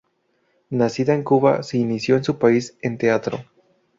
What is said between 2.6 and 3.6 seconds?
en teatro.